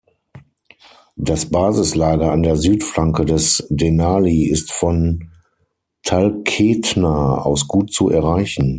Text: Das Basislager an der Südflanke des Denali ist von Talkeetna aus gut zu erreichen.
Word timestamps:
Das 1.15 1.51
Basislager 1.51 2.31
an 2.31 2.41
der 2.41 2.55
Südflanke 2.55 3.23
des 3.23 3.67
Denali 3.69 4.45
ist 4.45 4.71
von 4.71 5.29
Talkeetna 6.01 7.37
aus 7.43 7.67
gut 7.67 7.93
zu 7.93 8.09
erreichen. 8.09 8.69